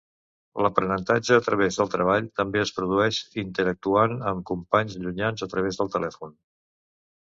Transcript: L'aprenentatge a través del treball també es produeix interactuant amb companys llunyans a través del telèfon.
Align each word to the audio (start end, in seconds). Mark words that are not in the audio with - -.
L'aprenentatge 0.65 1.37
a 1.37 1.43
través 1.47 1.77
del 1.81 1.91
treball 1.97 2.31
també 2.41 2.63
es 2.63 2.73
produeix 2.79 3.21
interactuant 3.45 4.19
amb 4.35 4.45
companys 4.55 5.01
llunyans 5.07 5.49
a 5.51 5.55
través 5.57 5.83
del 5.83 5.97
telèfon. 5.99 6.39